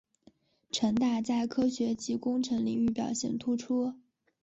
[0.71, 3.93] 城大在科学及工程领域表现突出。